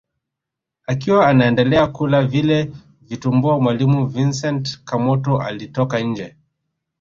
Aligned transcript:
Akiwa 0.87 1.27
anaendelea 1.27 1.87
kula 1.87 2.23
vile 2.25 2.71
vitumbua 3.01 3.59
mwalimu 3.59 4.07
Vincent 4.07 4.79
Kamoto 4.83 5.41
alitoka 5.41 5.99
nje 5.99 6.35